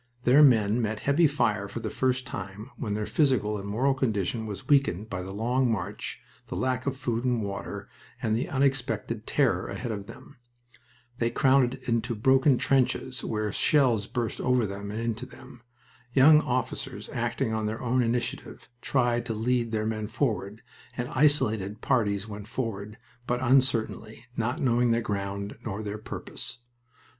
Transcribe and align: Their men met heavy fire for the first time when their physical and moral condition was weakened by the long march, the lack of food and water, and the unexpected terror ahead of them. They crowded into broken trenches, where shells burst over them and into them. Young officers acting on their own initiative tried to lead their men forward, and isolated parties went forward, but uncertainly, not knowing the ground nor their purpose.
Their 0.23 0.41
men 0.41 0.81
met 0.81 1.01
heavy 1.01 1.27
fire 1.27 1.67
for 1.67 1.79
the 1.79 1.91
first 1.91 2.25
time 2.25 2.71
when 2.75 2.95
their 2.95 3.05
physical 3.05 3.59
and 3.59 3.69
moral 3.69 3.93
condition 3.93 4.47
was 4.47 4.67
weakened 4.67 5.11
by 5.11 5.21
the 5.21 5.31
long 5.31 5.71
march, 5.71 6.23
the 6.47 6.55
lack 6.55 6.87
of 6.87 6.97
food 6.97 7.23
and 7.23 7.43
water, 7.43 7.87
and 8.19 8.35
the 8.35 8.49
unexpected 8.49 9.27
terror 9.27 9.67
ahead 9.69 9.91
of 9.91 10.07
them. 10.07 10.37
They 11.19 11.29
crowded 11.29 11.83
into 11.83 12.15
broken 12.15 12.57
trenches, 12.57 13.23
where 13.23 13.51
shells 13.51 14.07
burst 14.07 14.41
over 14.41 14.65
them 14.65 14.89
and 14.89 14.99
into 14.99 15.27
them. 15.27 15.61
Young 16.13 16.41
officers 16.41 17.07
acting 17.13 17.53
on 17.53 17.67
their 17.67 17.79
own 17.79 18.01
initiative 18.01 18.69
tried 18.81 19.23
to 19.27 19.35
lead 19.35 19.69
their 19.69 19.85
men 19.85 20.07
forward, 20.07 20.63
and 20.97 21.09
isolated 21.09 21.79
parties 21.79 22.27
went 22.27 22.47
forward, 22.47 22.97
but 23.27 23.39
uncertainly, 23.39 24.25
not 24.35 24.59
knowing 24.61 24.89
the 24.89 24.99
ground 25.01 25.57
nor 25.63 25.83
their 25.83 25.99
purpose. 25.99 26.61